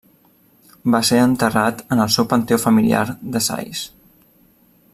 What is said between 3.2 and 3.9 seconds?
de Sais.